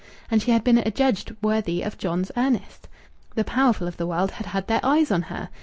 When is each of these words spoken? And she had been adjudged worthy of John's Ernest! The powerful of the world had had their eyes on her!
And 0.31 0.41
she 0.41 0.49
had 0.49 0.63
been 0.63 0.79
adjudged 0.79 1.35
worthy 1.43 1.83
of 1.83 1.95
John's 1.99 2.31
Ernest! 2.35 2.87
The 3.35 3.43
powerful 3.43 3.87
of 3.87 3.97
the 3.97 4.07
world 4.07 4.31
had 4.31 4.47
had 4.47 4.65
their 4.65 4.83
eyes 4.83 5.11
on 5.11 5.21
her! 5.21 5.49